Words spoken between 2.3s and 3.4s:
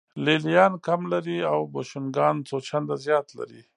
څو چنده زیات